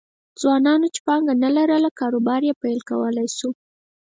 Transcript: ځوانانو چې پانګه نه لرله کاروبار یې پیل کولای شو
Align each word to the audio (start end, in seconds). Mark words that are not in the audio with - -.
ځوانانو 0.41 0.87
چې 0.93 0.99
پانګه 1.07 1.33
نه 1.43 1.49
لرله 1.55 1.89
کاروبار 1.99 2.41
یې 2.49 2.53
پیل 2.61 2.79
کولای 2.89 3.27
شو 3.37 3.49